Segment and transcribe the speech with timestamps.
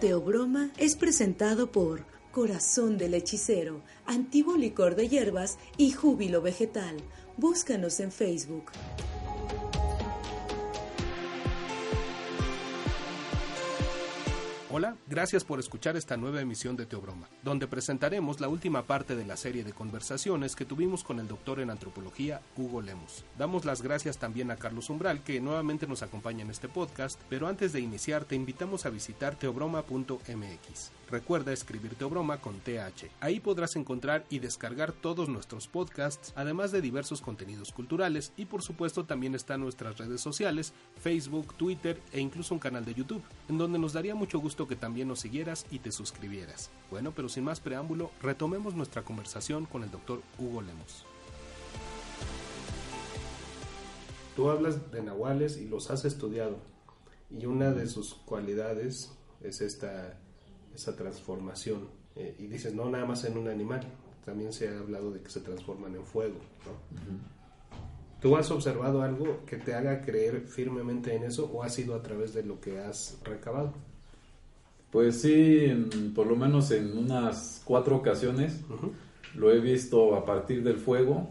[0.00, 6.98] Teobroma es presentado por Corazón del Hechicero, Antiguo Licor de Hierbas y Júbilo Vegetal.
[7.36, 8.70] Búscanos en Facebook.
[14.70, 19.24] Hola, gracias por escuchar esta nueva emisión de Teobroma, donde presentaremos la última parte de
[19.24, 23.24] la serie de conversaciones que tuvimos con el doctor en antropología Hugo Lemus.
[23.38, 27.48] Damos las gracias también a Carlos Umbral, que nuevamente nos acompaña en este podcast, pero
[27.48, 30.90] antes de iniciar te invitamos a visitar teobroma.mx.
[31.10, 33.08] Recuerda escribir Teobroma con TH.
[33.20, 38.60] Ahí podrás encontrar y descargar todos nuestros podcasts, además de diversos contenidos culturales y por
[38.60, 43.56] supuesto también están nuestras redes sociales, Facebook, Twitter e incluso un canal de YouTube, en
[43.56, 46.70] donde nos daría mucho gusto que también nos siguieras y te suscribieras.
[46.90, 51.04] Bueno, pero sin más preámbulo, retomemos nuestra conversación con el doctor Hugo Lemos.
[54.34, 56.58] Tú hablas de nahuales y los has estudiado,
[57.30, 60.18] y una de sus cualidades es esta
[60.78, 61.88] esa transformación.
[62.14, 63.82] Eh, y dices, no nada más en un animal,
[64.24, 66.38] también se ha hablado de que se transforman en fuego.
[68.20, 72.02] ¿Tú has observado algo que te haga creer firmemente en eso o ha sido a
[72.02, 73.72] través de lo que has recabado?
[74.90, 75.70] Pues sí,
[76.14, 78.62] por lo menos en unas cuatro ocasiones
[79.34, 81.28] lo he visto a partir del fuego,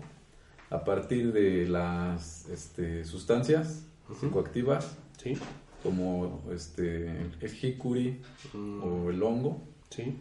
[0.69, 3.85] a partir de las este, sustancias
[4.19, 5.37] psicoactivas, ¿Sí?
[5.83, 7.09] como este,
[7.41, 8.21] el jicuri
[8.53, 8.83] mm.
[8.83, 9.61] o el hongo.
[9.89, 10.17] Sí.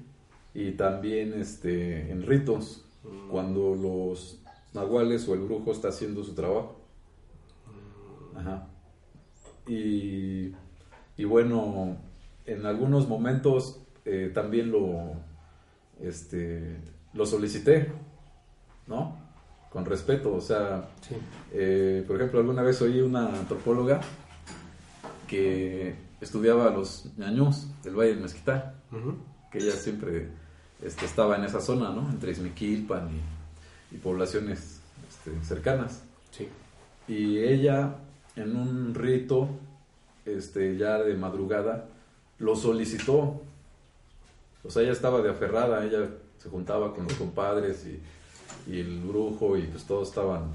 [0.55, 3.29] Y también este, en ritos, mm.
[3.31, 4.41] cuando los
[4.75, 6.81] nahuales o el brujo está haciendo su trabajo.
[7.67, 8.39] Mm.
[8.39, 8.69] Ajá.
[9.67, 10.53] Y,
[11.17, 11.97] y, bueno,
[12.47, 15.15] en algunos momentos eh, también lo,
[16.01, 16.77] este,
[17.13, 17.93] lo solicité,
[18.87, 19.19] ¿no?
[19.71, 20.89] Con respeto, o sea,
[21.53, 24.01] eh, por ejemplo, alguna vez oí una antropóloga
[25.27, 28.75] que estudiaba los ñañús del Valle del Mezquital,
[29.51, 30.29] que ella siempre
[30.83, 32.09] este, estaba en esa zona, ¿no?
[32.09, 33.11] Entre Izmiquilpan
[33.93, 36.03] y, poblaciones este, cercanas.
[36.31, 36.49] Sí.
[37.09, 37.97] Y ella,
[38.37, 39.49] en un rito,
[40.25, 41.89] este, ya de madrugada,
[42.39, 43.41] lo solicitó.
[44.65, 46.09] O sea, ella estaba de aferrada, ella
[46.39, 48.01] se juntaba con los compadres y,
[48.71, 50.53] y el brujo y pues todos estaban,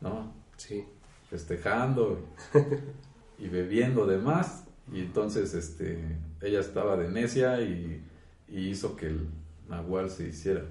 [0.00, 0.32] ¿no?
[0.56, 0.84] Sí.
[1.30, 2.20] Festejando.
[3.38, 8.02] y bebiendo de más y entonces este ella estaba de necia y,
[8.48, 9.26] hizo que el
[9.68, 10.62] nahual se hiciera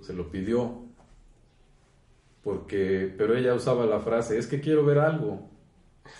[0.00, 0.78] se lo pidió
[2.42, 5.46] porque pero ella usaba la frase es que quiero ver algo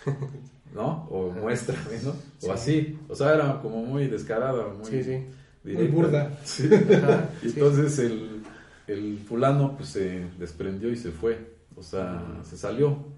[0.74, 1.06] ¿no?
[1.10, 2.14] o muéstrame ¿no?
[2.48, 5.24] o así o sea era como muy descarada muy, sí,
[5.64, 6.36] muy burda
[7.42, 8.42] y entonces el,
[8.86, 13.14] el fulano pues se desprendió y se fue o sea se salió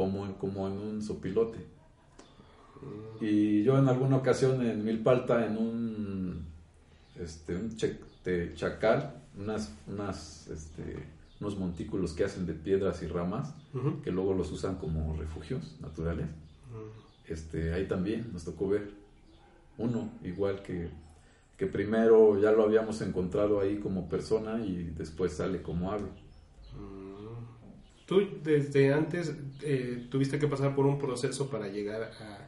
[0.00, 1.58] como en, como en un sopilote.
[2.80, 3.24] Mm.
[3.24, 6.46] Y yo en alguna ocasión en Milpalta, en un,
[7.18, 7.76] este, un
[8.54, 11.04] chacal, unas, unas, este,
[11.38, 13.54] unos montículos que hacen de piedras y ramas,
[14.02, 16.28] que luego los usan como refugios naturales.
[17.26, 18.90] Este, ahí también nos tocó ver
[19.78, 20.88] uno, igual que,
[21.56, 26.08] que primero ya lo habíamos encontrado ahí como persona y después sale como ave.
[28.06, 29.32] Tú desde antes
[29.62, 32.46] eh, tuviste que pasar por un proceso para llegar a,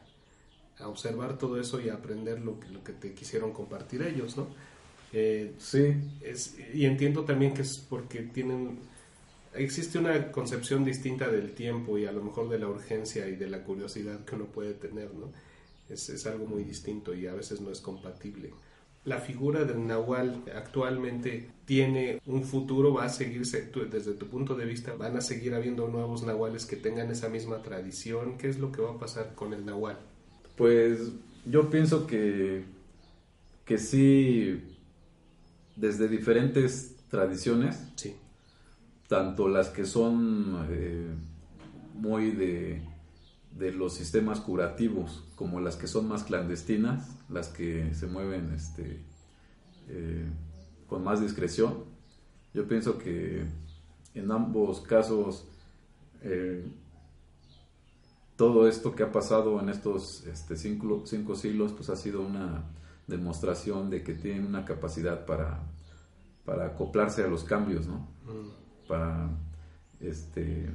[0.85, 4.47] observar todo eso y aprender lo que, lo que te quisieron compartir ellos, ¿no?
[5.13, 5.95] Eh, sí.
[6.21, 8.79] Es, y entiendo también que es porque tienen...
[9.55, 13.49] Existe una concepción distinta del tiempo y a lo mejor de la urgencia y de
[13.49, 15.31] la curiosidad que uno puede tener, ¿no?
[15.89, 18.51] Es, es algo muy distinto y a veces no es compatible
[19.05, 24.65] la figura del Nahual actualmente tiene un futuro, va a seguirse, desde tu punto de
[24.65, 28.37] vista, van a seguir habiendo nuevos Nahuales que tengan esa misma tradición.
[28.37, 29.97] ¿Qué es lo que va a pasar con el Nahual?
[30.55, 31.11] Pues
[31.45, 32.63] yo pienso que,
[33.65, 34.61] que sí,
[35.75, 38.15] desde diferentes tradiciones, sí.
[39.07, 41.13] Tanto las que son eh,
[41.93, 42.93] muy de
[43.57, 49.03] de los sistemas curativos como las que son más clandestinas, las que se mueven este,
[49.87, 50.29] eh,
[50.87, 51.85] con más discreción.
[52.53, 53.45] Yo pienso que
[54.15, 55.47] en ambos casos
[56.21, 56.65] eh,
[58.35, 62.63] todo esto que ha pasado en estos este, cinco, cinco siglos, pues ha sido una
[63.07, 65.61] demostración de que tienen una capacidad para,
[66.45, 68.07] para acoplarse a los cambios, ¿no?
[68.25, 68.62] Mm.
[68.87, 69.29] Para
[69.99, 70.69] este,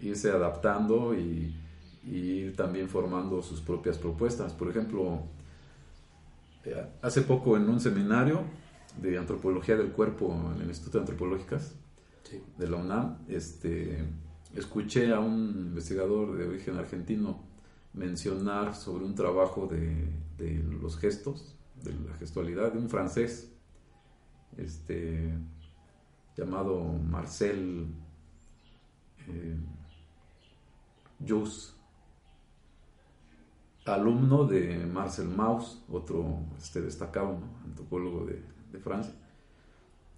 [0.00, 1.54] irse adaptando y,
[2.04, 4.52] y, ir también formando sus propias propuestas.
[4.52, 5.22] Por ejemplo,
[6.64, 8.42] eh, hace poco en un seminario
[9.00, 11.74] de antropología del cuerpo en el Instituto de Antropológicas
[12.56, 14.04] de la UNAM, este,
[14.54, 17.42] escuché a un investigador de origen argentino
[17.92, 20.08] mencionar sobre un trabajo de,
[20.38, 23.52] de los gestos, de la gestualidad, de un francés
[24.56, 25.34] este,
[26.36, 27.86] llamado Marcel
[29.28, 29.56] eh,
[33.84, 38.42] alumno de Marcel Mauss, otro este, destacado antropólogo de,
[38.72, 39.14] de Francia.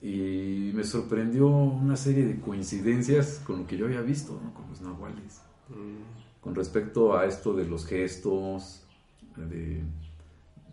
[0.00, 4.82] Y me sorprendió una serie de coincidencias con lo que yo había visto, con los
[4.82, 5.40] nahuales,
[5.70, 6.42] mm.
[6.42, 8.86] con respecto a esto de los gestos,
[9.36, 9.82] de,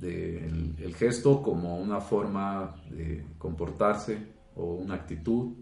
[0.01, 5.53] el, gesto como una forma de comportarse o una actitud,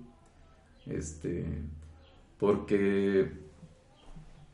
[0.86, 1.45] este,
[2.39, 3.31] porque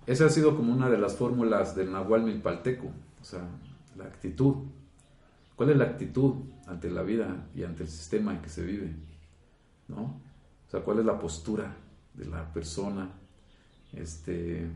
[0.08, 2.88] esa ha sido como una de las fórmulas del nahual milpalteco,
[3.22, 3.48] o sea,
[3.98, 4.56] la actitud.
[5.56, 6.34] ¿Cuál es la actitud
[6.68, 8.94] ante la vida y ante el sistema en que se vive?
[9.88, 10.02] ¿No?
[10.68, 11.76] O sea, ¿cuál es la postura
[12.14, 13.10] de la persona?
[13.94, 14.68] Este,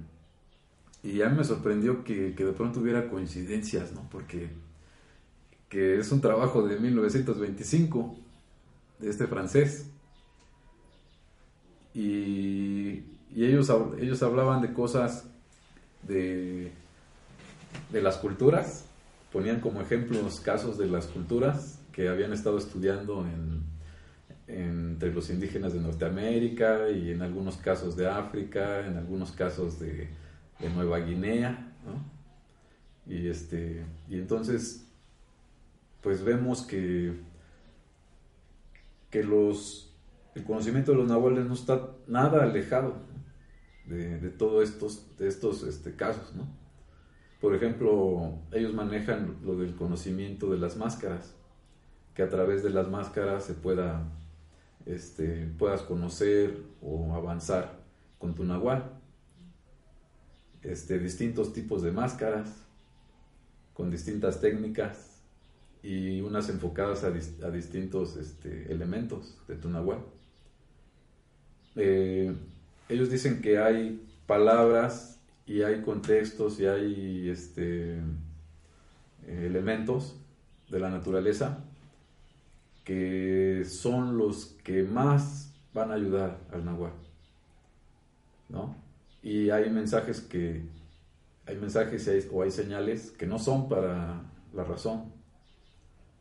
[1.04, 4.08] y ya me sorprendió que, de pronto hubiera coincidencias, ¿no?
[4.10, 4.50] Porque
[5.70, 8.18] que es un trabajo de 1925
[9.00, 9.90] de este francés.
[11.94, 13.04] Y,
[13.36, 15.25] ellos, ellos hablaban de cosas
[16.04, 16.72] de,
[17.92, 18.86] de las culturas
[19.31, 23.25] ponían como ejemplos casos de las culturas que habían estado estudiando
[24.48, 30.10] entre los indígenas de Norteamérica y en algunos casos de África, en algunos casos de,
[30.75, 31.74] Nueva Guinea,
[33.07, 34.86] Y, este, y entonces,
[36.02, 37.13] pues vemos que,
[39.10, 39.94] que los,
[40.36, 42.96] el conocimiento de los nahuales no está nada alejado
[43.86, 46.48] de, de todos estos, de estos este, casos, ¿no?
[47.42, 51.34] Por ejemplo, ellos manejan lo del conocimiento de las máscaras,
[52.14, 54.12] que a través de las máscaras se pueda,
[54.86, 57.80] este, puedas conocer o avanzar
[58.18, 58.92] con tu nahual.
[60.62, 62.66] Este, distintos tipos de máscaras,
[63.74, 65.09] con distintas técnicas
[65.81, 70.00] y unas enfocadas a, distintos este, elementos de tu nahual.
[71.76, 72.36] Eh,
[72.90, 78.00] ellos dicen que hay palabras y hay contextos y hay este,
[79.28, 80.16] elementos
[80.70, 81.64] de la naturaleza
[82.84, 86.94] que son los que más van a ayudar al nahual.
[88.50, 88.76] ¿no?
[89.22, 90.64] Y hay mensajes que
[91.46, 94.22] hay mensajes o hay señales que no son para
[94.54, 95.12] la razón,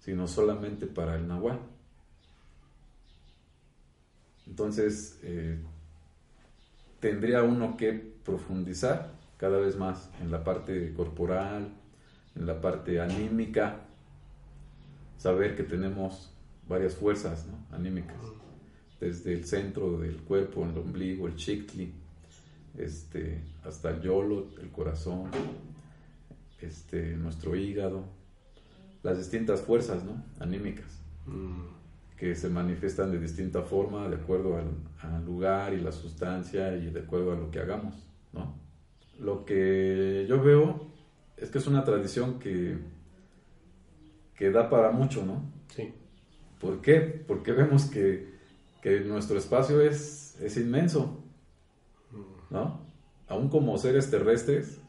[0.09, 1.59] sino solamente para el nahual.
[4.47, 5.59] Entonces, eh,
[6.99, 7.93] tendría uno que
[8.25, 11.75] profundizar cada vez más en la parte corporal,
[12.35, 13.81] en la parte anímica,
[15.19, 16.33] saber que tenemos
[16.67, 18.17] varias fuerzas anímicas,
[19.03, 21.93] desde el centro del cuerpo, el ombligo, el chicli,
[22.79, 25.31] este, hasta el yolo, el corazón,
[26.63, 28.17] este, nuestro hígado,
[29.03, 30.03] las distintas fuerzas
[30.41, 32.17] anímicas mm.
[32.17, 34.69] que se manifiestan de distinta forma de acuerdo al,
[35.01, 37.95] al, lugar y la sustancia y de acuerdo a lo que hagamos.
[38.33, 38.69] ¿no?
[39.19, 40.87] lo que yo veo
[41.37, 42.79] es que es una tradición que,
[44.35, 45.43] que da para mucho, ¿no?
[45.69, 45.93] Sí.
[46.61, 47.01] ¿Por qué?
[47.01, 48.37] Porque vemos que,
[49.05, 51.23] nuestro espacio es, es inmenso,
[52.49, 52.81] ¿no?
[53.29, 54.81] Aún como seres terrestres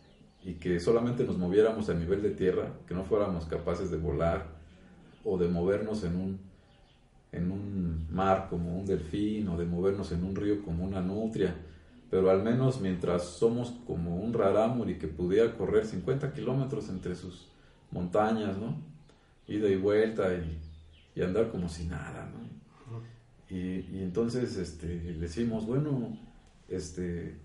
[0.43, 4.46] y que solamente nos moviéramos a nivel de tierra, que no fuéramos capaces de volar
[5.24, 6.39] o de movernos en un,
[7.31, 11.55] en un mar como un delfín o de movernos en un río como una nutria,
[12.10, 17.48] pero al menos mientras somos como un rarámuri que pudiera correr 50 kilómetros entre sus
[17.91, 18.77] montañas, ¿no?
[19.48, 20.60] Ida y vuelta y,
[21.22, 22.39] andar como si nada, ¿no?
[23.53, 26.17] Y, entonces este, decimos, bueno,
[26.69, 27.36] este,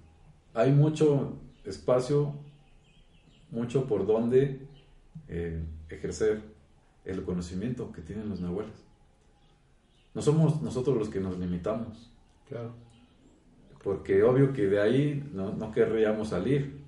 [0.52, 1.32] hay mucho
[1.64, 2.36] espacio,
[3.54, 4.60] mucho por donde
[5.28, 6.42] eh, ejercer
[7.04, 8.74] el conocimiento que tienen los nahuales.
[10.12, 12.10] No somos nosotros los que nos limitamos.
[12.48, 12.84] Claro
[13.84, 16.80] porque obvio que de ahí no, querríamos salir,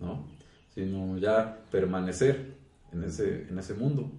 [0.00, 0.26] ¿no?
[0.74, 2.54] sino ya permanecer
[2.92, 4.10] en ese, en ese mundo,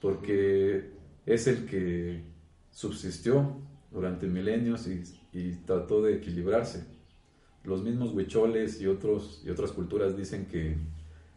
[0.00, 0.90] porque
[1.26, 2.22] es el que
[2.70, 3.58] subsistió
[3.92, 5.02] durante milenios y,
[5.66, 6.86] trató de equilibrarse.
[7.66, 10.76] Los mismos huicholes y, otros, y otras culturas dicen que,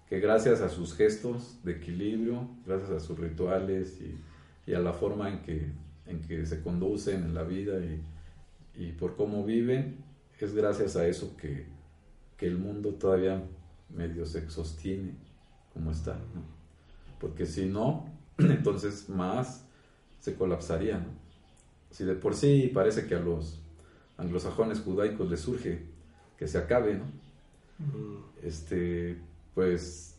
[0.07, 4.15] que gracias a sus gestos de equilibrio, gracias a sus rituales y,
[4.69, 5.71] y a la forma en que,
[6.05, 8.01] en que se conducen en la vida y,
[8.75, 9.97] y por cómo viven,
[10.39, 11.65] es gracias a eso que,
[12.37, 13.43] que el mundo todavía
[13.89, 15.13] medio se sostiene
[15.73, 16.17] como está.
[17.19, 18.05] Porque si no,
[18.37, 19.65] entonces más
[20.19, 21.05] se colapsaría.
[21.91, 23.59] Si de por sí parece que a los
[24.17, 25.83] anglosajones judaicos les surge
[26.39, 27.03] que se acabe, ¿no?
[28.41, 29.17] Este,
[29.53, 30.15] pues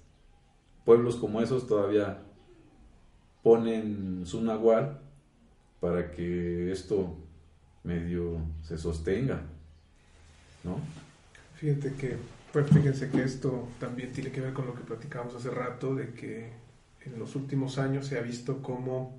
[0.85, 2.23] pueblos como esos todavía
[3.43, 5.01] ponen su nahual
[5.81, 7.17] para que esto
[7.85, 9.41] medio se sostenga,
[10.63, 10.79] ¿no?
[11.55, 12.17] Fíjate que,
[12.53, 16.13] pues fíjense que esto también tiene que ver con lo que platicábamos hace rato, de
[16.13, 16.51] que
[17.07, 19.19] en los últimos años se ha visto cómo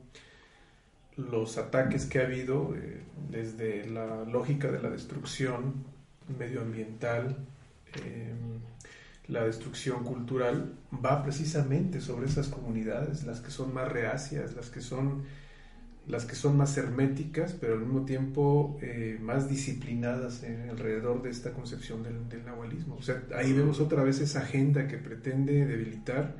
[1.18, 6.01] los ataques que ha habido, eh, desde la lógica de la destrucción
[6.38, 7.38] medioambiental,
[7.96, 8.34] eh,
[9.28, 14.82] la destrucción cultural, va precisamente sobre esas comunidades, las que son más reacias, las que
[14.82, 15.24] son,
[16.08, 21.30] las que son más herméticas, pero al mismo tiempo eh, más disciplinadas en, alrededor de
[21.30, 22.42] esta concepción del, del.
[22.98, 26.36] O sea, ahí vemos otra vez esa agenda que pretende debilitar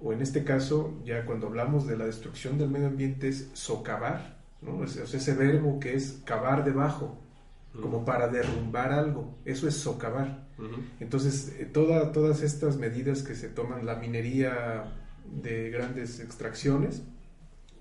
[0.00, 4.36] o en este caso, ya cuando hablamos de la destrucción del medio ambiente, es socavar,
[4.60, 4.84] ¿no?
[4.84, 7.18] Es ese verbo que es cavar debajo,
[7.80, 10.46] como para derrumbar algo, eso es socavar.
[11.00, 14.92] Entonces, eh, toda, todas estas medidas que se toman, la minería
[15.42, 17.02] de grandes extracciones,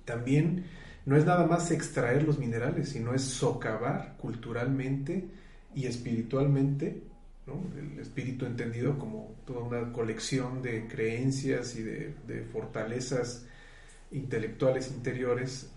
[0.03, 0.65] también
[1.05, 5.25] no es nada más extraer los minerales, sino es socavar culturalmente
[5.73, 7.01] y espiritualmente
[7.47, 13.45] el espíritu entendido como toda una colección de creencias y de, fortalezas
[14.11, 15.71] intelectuales interiores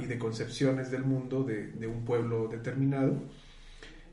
[0.00, 3.16] y de concepciones del mundo de, un pueblo determinado,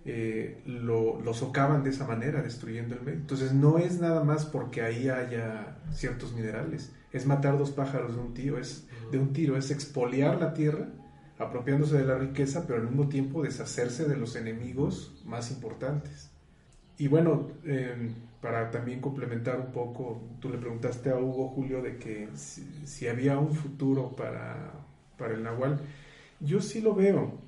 [0.03, 3.19] eh, lo, socavan de esa manera, destruyendo el medio.
[3.19, 8.21] Entonces no es nada más porque ahí haya ciertos minerales, es matar dos pájaros de
[8.21, 10.87] un tiro, es de un tiro, es expoliar la tierra
[11.37, 16.29] apropiándose de la riqueza, pero al mismo tiempo deshacerse de los enemigos más importantes.
[16.97, 21.97] Y bueno, em, para también complementar un poco, tú le preguntaste a Hugo Julio de
[21.97, 24.73] que si, había un futuro para,
[25.17, 25.79] para, el Nahual.
[26.39, 27.39] Yo sí lo veo.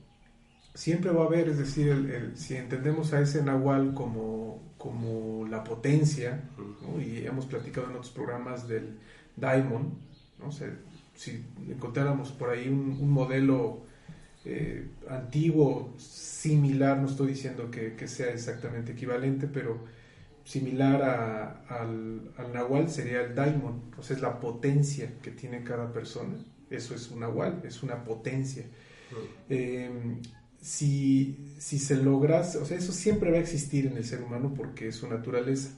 [0.76, 5.64] Siempre va a haber, es decir, el, si entendemos a ese Nahual como, como la
[5.64, 6.42] potencia,
[7.00, 8.98] y hemos platicado en otros programas del
[9.36, 9.98] Daimon,
[10.40, 10.52] ¿no?
[10.52, 13.82] si encontráramos por ahí un, modelo
[14.46, 19.80] eh, antiguo, similar, no estoy diciendo que, sea exactamente equivalente, pero
[20.44, 26.36] similar al, Nahual sería el Daimon, o sea, es la potencia que tiene cada persona.
[26.70, 28.66] Eso es un Nahual, es una potencia.
[29.50, 30.22] Em,
[30.60, 34.54] si, si se logra, o sea, eso siempre va a existir en el ser humano
[34.56, 35.72] porque es su naturaleza,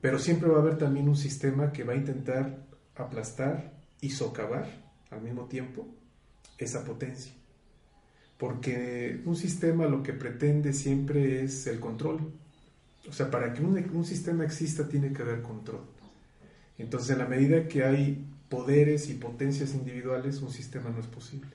[0.00, 4.66] pero siempre va a haber también un sistema que va a intentar aplastar y socavar
[5.10, 5.86] al mismo tiempo
[6.58, 7.32] esa potencia
[8.40, 12.32] porque un sistema lo que pretende siempre es el control.
[13.10, 15.80] O sea, para que un, sistema exista tiene que haber control.
[16.78, 21.50] Entonces, en la medida que hay poderes y potencias individuales, un sistema no es posible.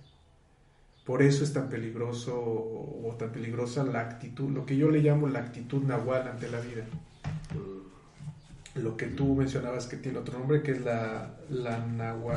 [1.06, 5.30] Por eso es tan peligroso o tan peligrosa la actitud, lo que yo le llamo
[5.30, 6.84] la actitud nahual ante la vida.
[8.76, 12.36] Lo que tú mencionabas que tiene otro nombre, que es la, la nahua,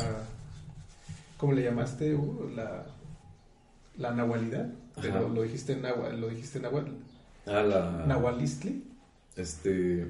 [1.38, 2.16] ¿cómo le llamaste?
[2.54, 2.86] La,
[3.96, 4.68] la nahualidad,
[5.02, 6.96] pero lo dijiste en nahual, lo dijiste en nahual.
[7.46, 8.04] Ah, la...
[8.06, 8.84] Nahualistli.
[9.38, 10.06] Este,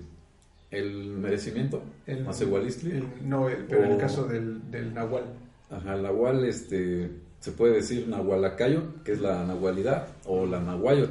[0.71, 3.03] el merecimiento, el, Masehualistli.
[3.23, 5.25] no, pero en el caso del, del nahual.
[5.71, 11.11] Ajá, el nahual, este, se puede decir nahualacayo, que es la nahualidad, o la nahuayot.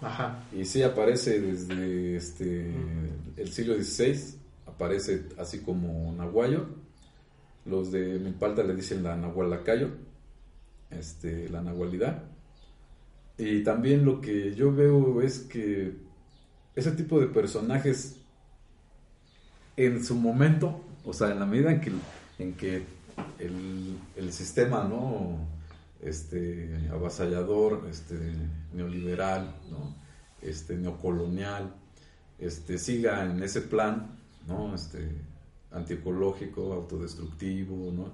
[0.00, 0.44] Ajá.
[0.52, 2.72] Y sí aparece desde este,
[3.36, 4.34] el siglo XVI,
[4.66, 6.66] aparece así como nahuayo.
[7.66, 9.90] Los de Milpalta le dicen la nahualacayo
[10.90, 12.24] este, la nahualidad.
[13.36, 15.92] Y también lo que yo veo es que
[16.78, 18.16] ese tipo de personajes
[19.76, 21.92] en su momento, o sea, en la medida en que,
[22.38, 22.84] en que
[23.40, 25.38] el, sistema ¿no?
[26.00, 28.14] este, avasallador, este,
[28.72, 29.96] neoliberal, ¿no?
[30.40, 31.74] este, neocolonial,
[32.38, 34.16] este, siga en ese plan
[34.46, 34.72] ¿no?
[34.74, 35.08] este,
[35.72, 38.12] antiecológico, autodestructivo, ¿no?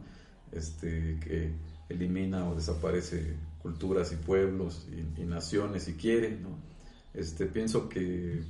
[0.53, 1.53] este, que
[1.91, 6.74] elimina o desaparece culturas y pueblos y, naciones si quiere, ¿no?
[7.15, 8.43] Este, pienso que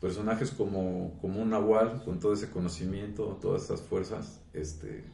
[0.00, 5.04] personajes como, como un Nahual, con todo ese conocimiento, todas esas fuerzas, este,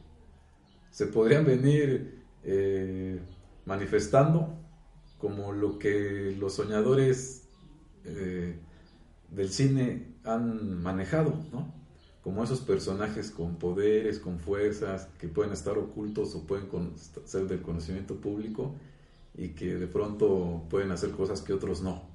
[0.91, 3.19] se podrían venir eh,
[3.65, 4.57] manifestando
[5.17, 7.43] como lo que los soñadores
[8.05, 8.55] eh,
[9.29, 11.73] del cine han manejado, ¿no?
[12.23, 16.67] Como esos personajes con poderes, con fuerzas, que pueden estar ocultos o pueden
[17.25, 18.75] ser del conocimiento público
[19.35, 22.10] y que de pronto pueden hacer cosas que otros no.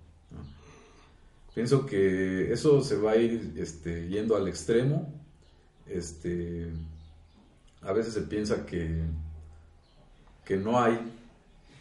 [1.56, 5.10] Pienso que eso se va a ir este, yendo al extremo.
[5.86, 6.70] Este,
[7.80, 9.04] a veces se piensa que,
[10.44, 11.00] que no hay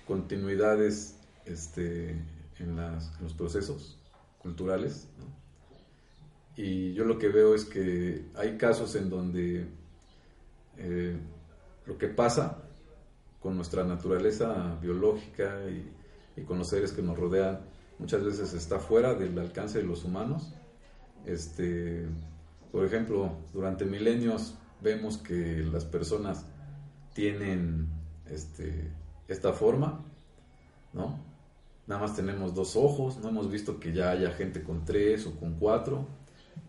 [0.08, 2.12] continuidades este,
[2.58, 2.78] en,
[3.20, 4.00] los procesos
[4.42, 5.10] culturales.
[6.56, 9.68] Y yo lo que veo es que hay casos en donde
[10.78, 11.18] eh,
[11.86, 12.64] lo que pasa
[13.42, 17.60] con nuestra naturaleza biológica y, con los seres que nos rodean
[18.00, 20.54] muchas veces está fuera del alcance de los humanos.
[21.26, 22.06] Este,
[22.72, 26.46] por ejemplo, durante milenios vemos que las personas
[27.14, 27.88] tienen
[28.30, 28.92] este,
[29.28, 30.04] esta forma,
[30.94, 31.20] ¿no?
[31.88, 35.36] Nada más tenemos dos ojos, no hemos visto que ya haya gente con tres o
[35.40, 36.08] con cuatro.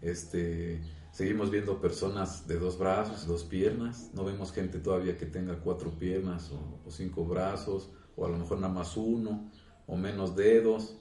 [0.02, 0.82] Este,
[1.16, 4.10] Seguimos viendo personas de dos brazos, dos piernas.
[4.12, 8.58] No vemos gente todavía que tenga cuatro piernas o, cinco brazos, o a lo mejor
[8.58, 9.50] nada más uno,
[9.86, 10.98] o menos dedos.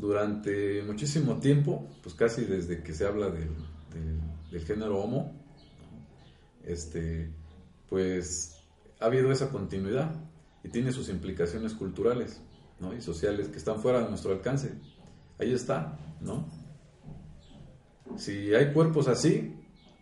[0.00, 5.32] Durante muchísimo tiempo, pues casi desde que se habla del, género homo,
[6.64, 7.30] este,
[7.88, 8.56] pues
[8.98, 10.14] ha habido esa continuidad
[10.64, 12.40] y tiene sus implicaciones culturales
[12.96, 14.72] y sociales que están fuera de nuestro alcance.
[15.38, 16.46] Ahí está, ¿no?
[18.16, 19.54] si hay cuerpos así,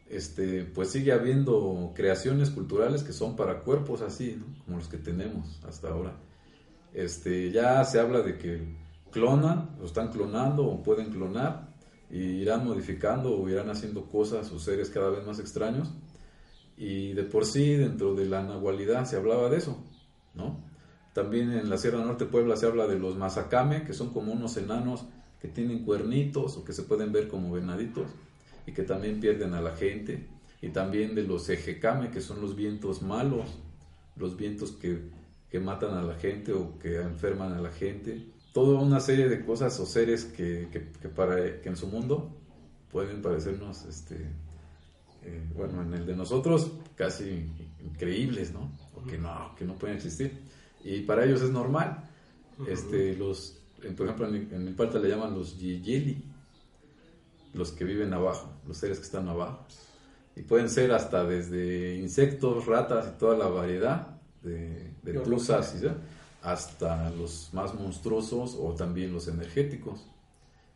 [0.08, 5.60] este, pues sigue habiendo creaciones culturales que son para cuerpos así, como los que tenemos
[5.66, 6.16] hasta ahora.
[6.94, 8.76] Este, ya se habla de que
[9.10, 11.68] clonan, o están clonando o pueden clonar
[12.10, 15.92] y irán modificando o irán haciendo cosas o seres cada vez más extraños.
[16.76, 19.84] Y de por sí, dentro de la nahualidad se hablaba de eso,
[20.34, 20.64] ¿no?
[21.12, 24.56] También en la Sierra Norte Puebla se habla de los mazacame, que son como unos
[24.56, 25.04] enanos
[25.40, 28.06] que tienen cuernitos o que se pueden ver como venaditos
[28.66, 30.28] y que también pierden a la gente.
[30.60, 33.58] Y también de los ejecame, que son los vientos malos,
[34.16, 35.10] los vientos que,
[35.50, 38.26] que matan a la gente o que enferman a la gente.
[38.52, 42.34] Toda una serie de cosas o seres que, que, para, que en su mundo
[42.90, 44.16] pueden parecernos, este,
[45.22, 47.46] eh, bueno, en el de nosotros casi
[47.84, 48.72] increíbles, ¿no?
[48.94, 50.32] O que no, que no pueden existir.
[50.82, 52.04] Y para ellos es normal.
[52.66, 53.58] Este, los,
[53.96, 56.24] por ejemplo, en, mi parte le llaman los yiyeli,
[57.54, 59.66] los que viven abajo, los seres que están abajo.
[60.34, 65.12] Y pueden ser hasta desde insectos, ratas y toda la variedad de, de
[66.52, 70.06] hasta los más monstruosos o también los energéticos,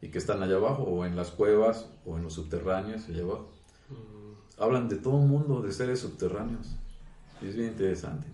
[0.00, 3.48] y que están allá abajo, o en las cuevas, o en los subterráneos, allá abajo.
[3.88, 4.62] Mm.
[4.62, 6.76] Hablan de todo un mundo de seres subterráneos,
[7.40, 8.26] y es bien interesante.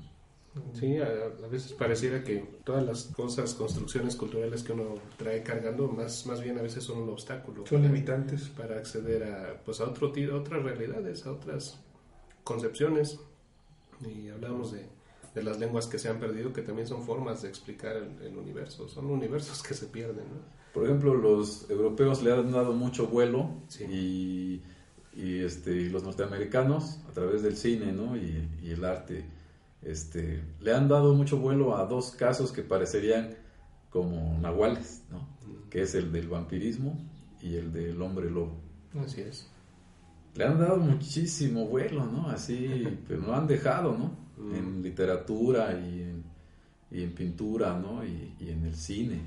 [0.73, 6.27] Sí, a, veces pareciera que todas las cosas, construcciones culturales que uno trae cargando, más,
[6.27, 7.67] más bien a veces son un obstáculo.
[7.67, 8.49] Son limitantes.
[8.49, 11.79] Para acceder a, pues a, otro, a otras realidades, a otras
[12.45, 13.21] concepciones.
[14.05, 14.87] Y hablamos de,
[15.39, 18.89] de, las lenguas que se han perdido, que también son formas de explicar el, universo.
[18.89, 20.25] Son universos que se pierden.
[20.75, 24.61] Por ejemplo, los europeos le han dado mucho vuelo y,
[25.15, 28.17] y, este, y los norteamericanos a través del cine ¿no?
[28.17, 29.25] y, y el arte
[29.83, 33.35] este, le han dado mucho vuelo a dos casos que parecerían
[33.91, 35.29] como nahuales, ¿no?
[35.71, 36.99] que es el del vampirismo
[37.41, 38.61] y el del hombre lobo.
[38.99, 39.49] Así es.
[40.35, 42.29] Le han dado muchísimo vuelo, ¿no?
[42.29, 44.28] Así, pero no han dejado, ¿no?
[44.39, 44.55] Mm.
[44.55, 46.25] En literatura y en,
[46.91, 48.05] y en pintura, ¿no?
[48.05, 49.21] Y, y en el cine.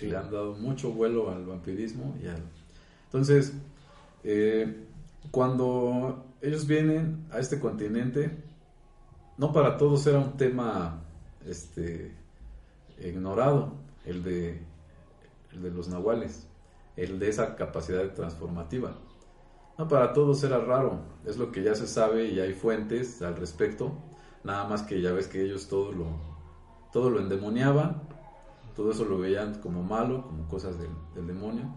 [0.00, 2.42] Le han dado mucho vuelo al vampirismo y al...
[3.06, 3.52] Entonces,
[4.24, 4.86] eh,
[5.30, 8.36] cuando ellos vienen a este continente,
[9.38, 11.02] no para todos era un tema
[11.46, 12.12] este,
[13.02, 13.72] ignorado,
[14.04, 14.60] el de,
[15.52, 16.46] el de los nahuales,
[16.96, 18.96] el de esa capacidad transformativa.
[19.78, 23.36] No para todos era raro, es lo que ya se sabe y hay fuentes al
[23.36, 23.92] respecto,
[24.44, 26.06] nada más que ya ves que ellos todo lo,
[26.92, 28.02] todo lo endemoniaban,
[28.76, 31.74] todo eso lo veían como malo, como cosas del demonio.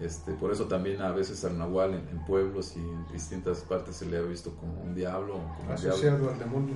[0.00, 4.06] Este, por eso también a veces al Nahual en, pueblos y en distintas partes se
[4.06, 5.40] le ha visto como un diablo.
[5.56, 6.74] Como Asociado al demonio.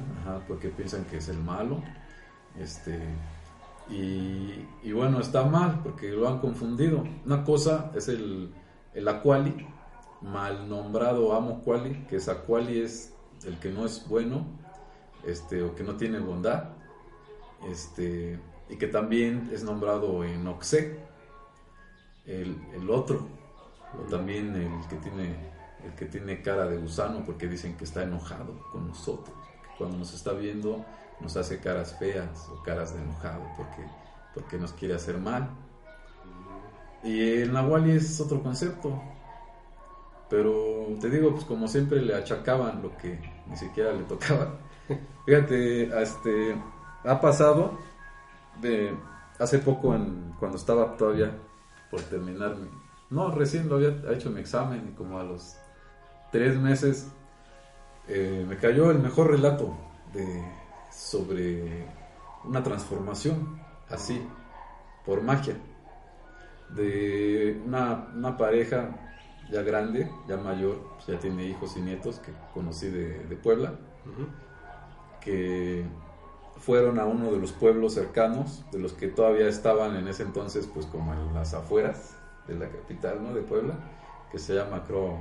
[0.48, 1.82] porque piensan que es el malo.
[2.58, 2.98] Este,
[3.90, 7.04] y, bueno, está mal porque lo han confundido.
[7.26, 8.54] Una cosa es el,
[8.94, 9.66] el Aquali,
[10.22, 13.12] mal nombrado Amo Quali, que es Aquali es
[13.44, 14.59] el que no es bueno
[15.26, 16.70] este, o que no tiene bondad.
[17.68, 20.98] Este, y que también es nombrado en Oxe
[22.26, 23.26] el, otro,
[23.98, 25.50] o también el que tiene
[25.84, 29.34] el que tiene cara de gusano porque dicen que está enojado con nosotros,
[29.78, 30.84] cuando nos está viendo
[31.20, 33.84] nos hace caras feas o caras de enojado porque,
[34.34, 35.50] porque nos quiere hacer mal.
[37.02, 39.02] Y el Nahuali es otro concepto.
[40.28, 44.54] Pero te digo, pues como siempre le achacaban lo que ni siquiera le tocaba.
[45.26, 46.56] Fíjate, este,
[47.04, 47.78] ha pasado
[48.60, 48.94] de
[49.38, 51.32] hace poco en, cuando estaba todavía
[51.90, 52.68] por terminar mi,
[53.10, 55.56] no, recién lo había hecho mi examen y como a los
[56.30, 57.10] tres meses
[58.08, 59.76] eh, me cayó el mejor relato
[60.12, 60.44] de,
[60.92, 61.86] sobre
[62.44, 64.22] una transformación así,
[65.04, 65.56] por magia,
[66.70, 68.90] de una, pareja
[69.50, 73.74] ya grande, ya mayor, pues ya tiene hijos y nietos que conocí de, de Puebla,
[75.20, 75.84] que
[76.58, 80.68] fueron a uno de los pueblos cercanos, de los que todavía estaban en ese entonces,
[80.72, 83.32] pues como en las afueras de la capital, ¿no?
[83.32, 83.74] De Puebla,
[84.30, 85.16] que se llama, creo,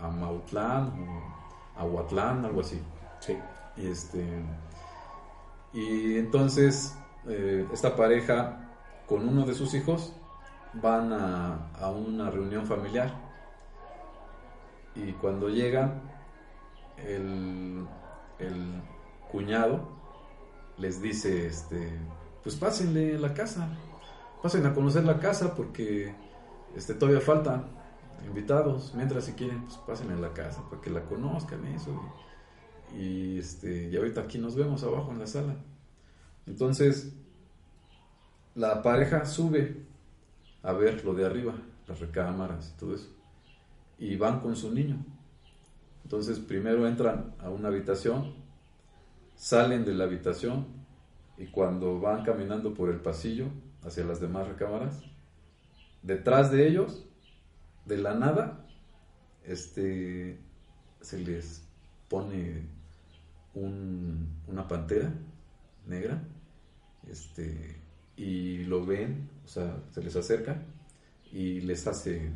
[0.00, 0.92] Amautlán,
[1.76, 2.80] o Aguatlán, algo así.
[3.20, 3.36] Sí.
[3.76, 4.24] Y este,
[5.72, 8.70] y entonces eh, esta pareja
[9.08, 10.12] con uno de sus hijos
[10.74, 13.12] van a, a una reunión familiar
[14.94, 16.00] y cuando llegan
[16.98, 17.84] el,
[18.38, 18.82] el
[19.30, 19.88] cuñado
[20.78, 21.98] les dice, este,
[22.42, 23.68] pues pásenle la casa,
[24.42, 26.14] pasen a conocer la casa porque
[26.76, 27.66] este, todavía faltan
[28.26, 32.00] invitados, mientras si quieren, pues pasen a la casa para que la conozcan eso.
[32.96, 35.56] Y, este, y ahorita aquí nos vemos abajo en la sala.
[36.46, 37.12] Entonces,
[38.54, 39.84] la pareja sube
[40.62, 41.54] a ver lo de arriba,
[41.86, 43.08] las recámaras y todo eso.
[43.98, 45.04] Y van con su niño.
[46.04, 48.44] Entonces, primero entran a una habitación
[49.36, 50.66] salen de la habitación
[51.36, 53.48] y cuando van caminando por el pasillo
[53.82, 55.02] hacia las demás recámaras,
[56.02, 57.04] detrás de ellos,
[57.84, 58.66] de la nada,
[59.44, 60.38] este,
[61.00, 61.62] se les
[62.08, 62.62] pone
[63.54, 65.12] una pantera
[65.86, 66.22] negra,
[67.08, 67.76] este,
[68.16, 70.62] y lo ven, o sea, se les acerca
[71.30, 72.30] y les hace,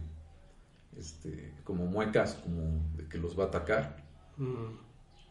[0.99, 4.05] este, como muecas, como de que los va a atacar.
[4.37, 4.77] Mm.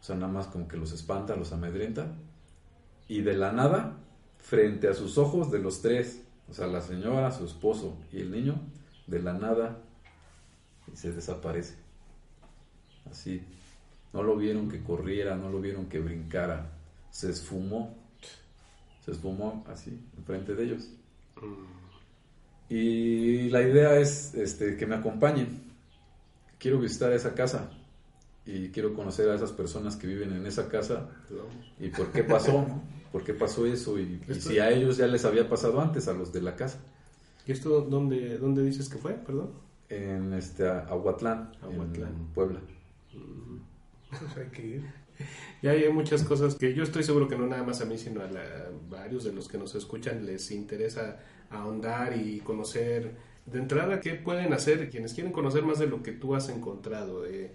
[0.00, 2.16] O sea, nada más como que los espanta, los amedrenta.
[3.08, 3.96] Y de la nada,
[4.38, 8.30] frente a sus ojos de los tres, o sea, la señora, su esposo y el
[8.30, 8.60] niño,
[9.06, 9.82] de la nada,
[10.92, 11.76] y se desaparece.
[13.10, 13.42] Así.
[14.12, 16.72] No lo vieron que corriera, no lo vieron que brincara.
[17.10, 17.94] Se esfumó.
[19.04, 20.90] Se esfumó así, enfrente de ellos.
[22.68, 25.62] Y la idea es este, que me acompañen.
[26.58, 27.70] Quiero visitar esa casa
[28.44, 31.08] y quiero conocer a esas personas que viven en esa casa
[31.78, 32.66] y por qué pasó,
[33.12, 36.32] por qué pasó eso y, si a ellos ya les había pasado antes, a los
[36.32, 36.78] de la casa.
[37.46, 39.52] ¿Y esto dónde, dónde dices que fue, perdón?
[39.88, 42.60] En este, Aguatlán, en Puebla.
[44.10, 44.84] Pues hay que ir.
[45.62, 48.22] Y hay muchas cosas que yo estoy seguro que no nada más a mí, sino
[48.22, 48.28] a,
[48.88, 51.18] varios de los que nos escuchan les interesa
[51.50, 56.12] ahondar y conocer de entrada qué pueden hacer quienes quieren conocer más de lo que
[56.12, 57.26] tú has encontrado.
[57.26, 57.52] Eh,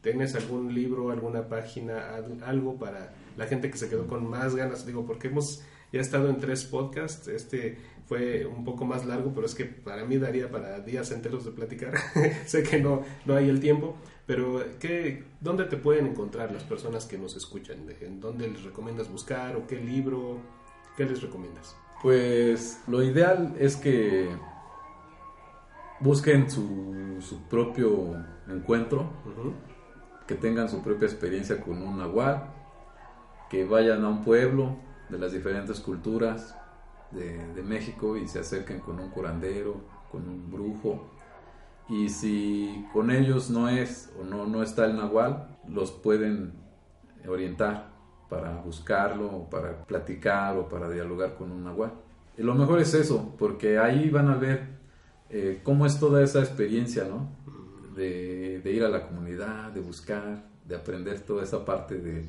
[0.00, 4.84] ¿Tienes algún libro, alguna página, algo para la gente que se quedó con más ganas?
[4.84, 7.76] Digo, porque hemos ya estado en tres podcasts, este
[8.06, 11.52] fue un poco más largo, pero es que para mí daría para días enteros de
[11.52, 11.94] platicar.
[12.46, 17.06] sé que no, no hay el tiempo, pero ¿qué, ¿dónde te pueden encontrar las personas
[17.06, 17.86] que nos escuchan?
[18.00, 20.40] ¿En dónde les recomiendas buscar o qué libro?
[20.96, 21.76] ¿Qué les recomiendas?
[22.02, 24.28] Pues lo ideal es que
[26.00, 28.16] busquen su, su propio
[28.48, 29.08] encuentro
[30.26, 32.44] que tengan su propia experiencia con un nahual,
[33.50, 34.76] que vayan a un pueblo
[35.08, 36.56] de las diferentes culturas
[37.10, 41.10] de, México y se acerquen con un curandero, con un brujo.
[41.88, 46.54] Y si con ellos no es o no, no está el nahual, los pueden
[47.28, 47.91] orientar
[48.32, 51.92] para buscarlo, o para platicar o para dialogar con un nahual.
[52.38, 54.68] Y lo mejor es eso, porque ahí van a ver
[55.28, 57.28] eh, cómo es toda esa experiencia, ¿no?
[57.94, 62.26] de, ir a la comunidad, de buscar, de aprender toda esa parte de,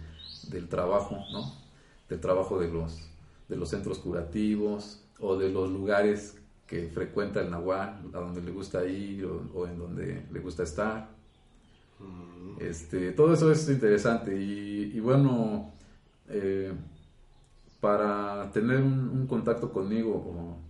[0.50, 1.54] del trabajo, ¿no?
[2.10, 3.10] Del trabajo de los,
[3.48, 6.38] de los centros curativos o de los lugares
[6.68, 11.10] que frecuenta el nahual, a donde le gusta ir o, en donde le gusta estar.
[12.00, 12.62] Mm.
[12.62, 15.72] Este, todo eso es interesante y, bueno,
[16.34, 16.74] eh,
[17.80, 20.12] para tener un, contacto conmigo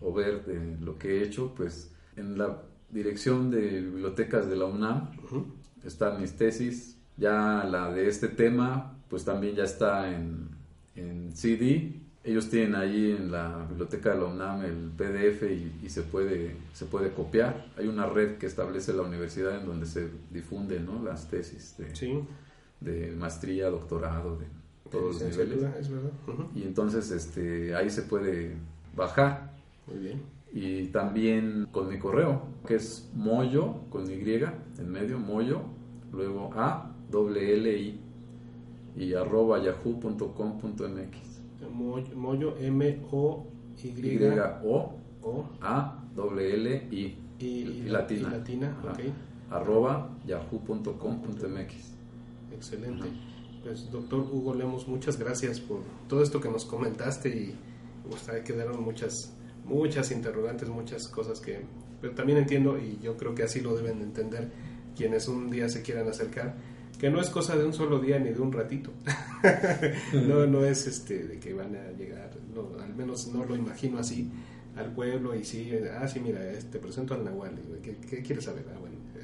[0.01, 2.57] o, o, ver de lo que he hecho, pues en la
[2.93, 5.09] dirección de bibliotecas de la UNAM.
[5.83, 6.97] Están mis tesis.
[7.17, 10.49] Ya la de este tema, pues también ya está en,
[10.95, 11.99] en CD.
[12.23, 15.43] Ellos tienen ahí en la biblioteca de la UNAM el PDF
[15.83, 17.65] y, se, puede, se puede copiar.
[17.77, 21.03] Hay una red que establece la universidad en donde se difunden ¿no?
[21.03, 22.23] las tesis de,
[22.79, 24.45] de maestría, doctorado, de
[24.91, 25.65] todos los niveles.
[26.55, 28.55] Y entonces este, ahí se puede
[28.95, 29.53] bajar.
[29.87, 35.61] Muy bien y también con mi correo, que es moyo, con Y en medio, moyo,
[36.11, 37.99] luego A, doble L, I,
[38.95, 41.33] y arroba yahoo.com.mx.
[42.15, 43.47] Moyo, M, O,
[43.83, 44.19] Y, y
[45.61, 49.11] A, doble L, I, y, latina, latina okay.
[49.49, 51.73] arroba yahoo.com.mx.
[52.53, 53.07] Excelente.
[53.63, 57.55] Pues doctor Hugo Lemos, muchas gracias por todo esto que nos comentaste y
[58.09, 61.61] pues, quedaron muchas muchas interrogantes, muchas cosas que
[62.01, 64.51] pero también entiendo y yo creo que así lo deben entender
[64.97, 66.55] quienes un día se quieran acercar
[66.99, 68.91] que no es cosa de un solo día ni de un ratito
[70.27, 73.99] no no es este de que van a llegar no, al menos no lo imagino
[73.99, 74.29] así
[74.75, 78.65] al pueblo y sí ah sí mira te presento al Nahual ¿qué, quieres saber?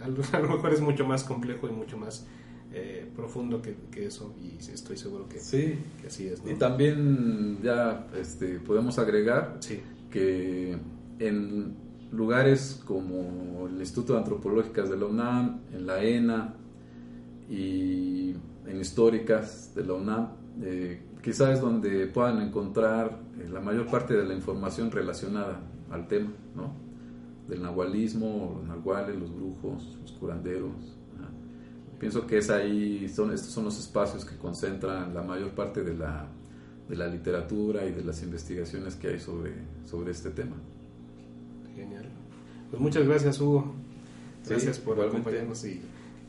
[0.02, 2.26] Ah, a lo mejor es mucho más complejo y mucho más
[2.74, 5.76] eh, profundo que, eso y estoy seguro que, sí.
[6.02, 10.78] que así es y también ya este, podemos agregar sí que
[11.20, 11.76] en
[12.12, 16.54] lugares como el Instituto de Antropológicas de la UNAM, en la ENA
[17.50, 18.34] y
[18.66, 20.30] en históricas de la UNAM,
[20.62, 26.08] eh, quizás es donde puedan encontrar eh, la mayor parte de la información relacionada al
[26.08, 26.74] tema, ¿no?
[27.48, 30.99] Del nahualismo, los nahuales, los brujos, los curanderos.
[32.00, 35.96] Pienso que es ahí, son, estos son los espacios que concentran la mayor parte de
[35.96, 36.30] la
[36.90, 39.54] de la literatura y de las investigaciones que hay sobre,
[39.86, 40.56] sobre este tema.
[41.76, 42.06] Genial.
[42.72, 43.76] Pues muchas gracias, Hugo.
[44.48, 45.82] Gracias por acompañarnos y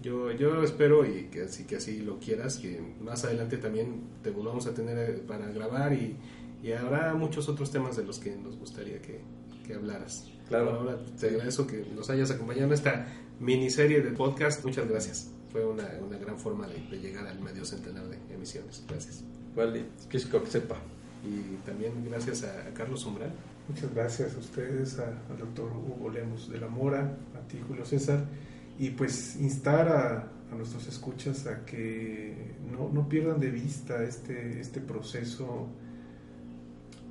[0.03, 4.31] yo, yo espero y que así que así lo quieras, que más adelante también te
[4.31, 6.17] volvamos a tener eh, para grabar y,
[6.63, 9.21] y habrá muchos otros temas de los que nos gustaría que,
[9.67, 10.29] que hablaras.
[10.49, 10.71] Claro.
[10.71, 13.07] Ahora te agradezco que nos hayas acompañado en esta
[13.39, 14.65] miniserie de podcast.
[14.65, 15.31] Muchas gracias.
[15.53, 18.85] Fue una, una gran forma de, de llegar al medio centenar de emisiones.
[18.89, 19.25] Gracias.
[19.55, 20.77] Vale, que sepa.
[21.25, 23.33] Y también gracias a, Carlos Umbral.
[23.69, 28.25] Muchas gracias a ustedes, al doctor Hugo Lemos de la Mora, a ti Julio César,
[28.79, 34.61] y pues instar a, a nuestros escuchas a que no, no, pierdan de vista este,
[34.61, 35.69] este proceso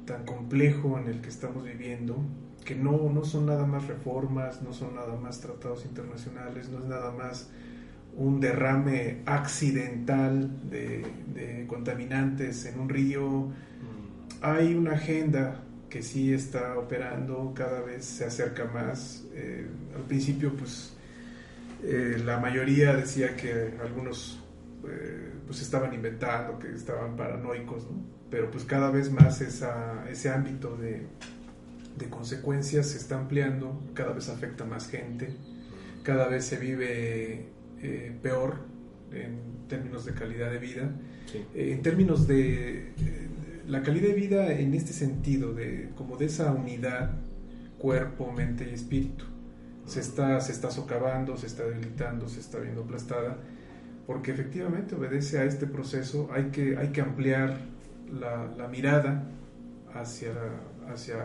[0.06, 2.18] tan complejo en el que estamos viviendo,
[2.66, 6.86] que no, no son nada más reformas, no son nada más tratados internacionales, no es
[6.86, 7.50] nada más
[8.16, 13.48] un derrame accidental de, contaminantes en un río.
[14.42, 19.26] Hay una agenda que sí está operando, cada vez se acerca más.
[19.34, 20.94] Eh, al principio, pues,
[21.84, 24.40] eh, la mayoría decía que algunos
[24.88, 27.88] eh, pues estaban inventando, que estaban paranoicos,
[28.30, 31.06] pero pues cada vez más ese ámbito de,
[31.98, 35.36] de consecuencias se está ampliando, cada vez afecta más gente,
[36.04, 37.50] cada vez se vive
[37.82, 38.58] eh, peor
[39.12, 40.92] en términos de calidad de vida.
[41.54, 43.30] Eh, en términos de eh,
[43.68, 47.12] la calidad de vida en este sentido, de como de esa unidad
[47.78, 49.26] cuerpo, mente y espíritu.
[49.86, 53.38] Se está, se está socavando, se está debilitando, se está viendo aplastada,
[54.06, 57.58] porque efectivamente obedece a este proceso, hay que, hay que ampliar
[58.12, 59.24] la, la mirada
[59.94, 60.34] hacia,
[60.92, 61.18] hacia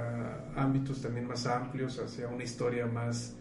[0.57, 3.35] ámbitos también más amplios, hacia una historia más,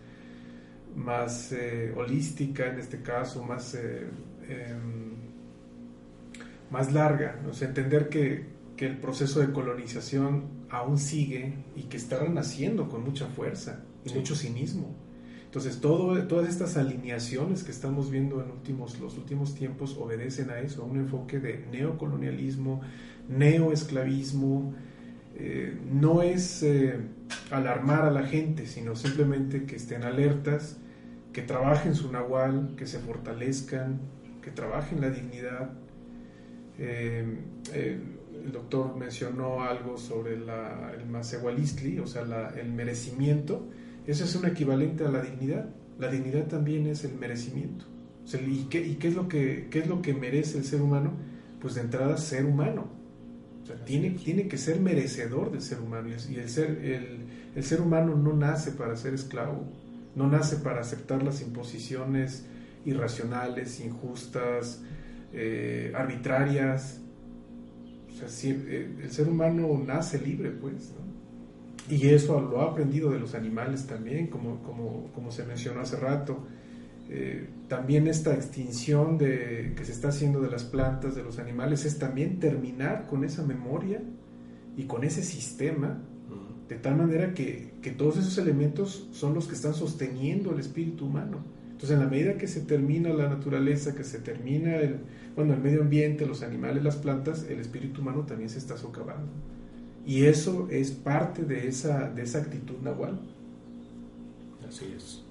[1.04, 4.08] más eh, holística en este caso, más, eh,
[4.48, 5.14] em,
[6.72, 7.52] más larga, ¿no?
[7.66, 8.46] entender que,
[8.78, 14.14] que, el proceso de colonización aún sigue y que está renaciendo con mucha fuerza y
[14.14, 14.96] mucho cinismo.
[15.46, 20.60] Entonces, todo, todas estas alineaciones que estamos viendo en últimos, los últimos tiempos obedecen a
[20.60, 22.82] eso, a un enfoque de neocolonialismo,
[23.30, 24.74] neoesclavismo.
[25.36, 26.66] Eh, no es
[27.52, 30.80] alarmar a la gente, sino simplemente que estén alertas
[31.34, 34.00] que trabajen su nahual, que se fortalezcan,
[34.42, 35.72] que trabajen la dignidad.
[36.78, 37.40] Eh,
[37.74, 43.68] el doctor mencionó algo sobre la, el masehualistli, o sea, el merecimiento.
[44.06, 45.70] Eso es un equivalente a la dignidad.
[46.00, 47.86] La dignidad también es el merecimiento.
[48.48, 51.14] ¿y, qué, ¿Y qué es, lo que, qué es lo que merece el ser humano?
[51.60, 52.88] Pues de entrada ser humano.
[53.64, 56.10] O sea, tiene, tiene que ser merecedor del ser humano.
[56.10, 59.66] Y el ser, el, el ser humano no nace para ser esclavo
[60.16, 62.46] no nace para aceptar las imposiciones
[62.86, 64.82] irracionales, injustas,
[65.34, 67.00] eh, arbitrarias.
[68.10, 70.94] O sea, eh, el ser humano nace libre, pues.
[71.90, 75.98] Y eso lo ha aprendido de los animales también, como, como, como se mencionó hace
[75.98, 76.46] rato.
[77.10, 81.86] Eh, también esta extinción de, que se está haciendo de las plantas, de los animales,
[81.86, 84.02] es también terminar con esa memoria
[84.78, 86.02] y con ese sistema
[86.70, 91.06] de tal manera que, que, todos esos elementos son los que están sosteniendo el espíritu
[91.06, 91.44] humano.
[91.72, 95.00] Entonces, en la medida que se termina la naturaleza, que se termina el,
[95.36, 99.32] bueno, el medio ambiente, los animales, las plantas, el espíritu humano también se está socavando.
[100.06, 103.20] Y eso es parte de esa, de esa actitud nahual.
[104.68, 105.24] Así es.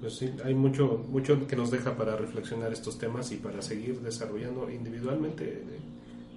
[0.00, 4.70] Pues hay mucho, mucho que nos deja para reflexionar estos temas y para seguir desarrollando
[4.70, 5.62] individualmente eh,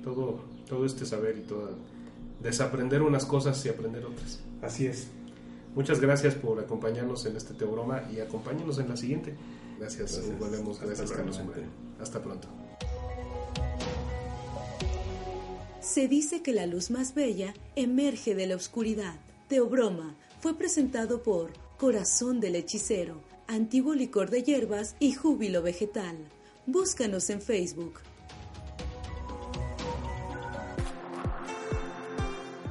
[0.03, 1.69] todo, todo este saber y toda,
[2.43, 4.39] desaprender unas cosas y aprender otras.
[4.61, 5.07] Así es.
[5.75, 9.33] Muchas gracias por acompañarnos en este Teobroma y acompáñenos en la siguiente.
[9.79, 10.39] Gracias, Gracias.
[10.39, 10.75] volvemos.
[10.75, 11.41] Hasta Gracias, Carlos.
[11.99, 12.47] Hasta pronto.
[15.79, 19.15] Se dice que la luz más bella emerge de la oscuridad.
[19.47, 26.17] Teobroma fue presentado por Corazón del Hechicero, Antiguo Licor de Hierbas y Júbilo Vegetal.
[26.65, 27.99] Búscanos en Facebook.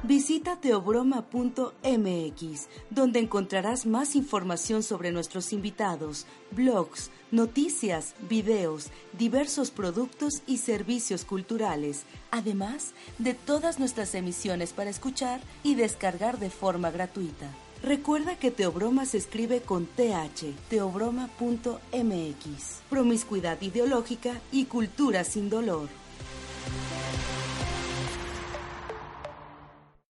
[0.05, 8.87] Visita teobroma.mx, donde encontrarás más información sobre nuestros invitados, blogs, noticias, videos,
[9.17, 16.49] diversos productos y servicios culturales, además de todas nuestras emisiones para escuchar y descargar de
[16.49, 17.47] forma gratuita.
[17.81, 21.29] Recuerda que Teobroma se escribe con TH, teobroma.mx.
[22.89, 25.87] Promiscuidad ideológica y cultura sin dolor.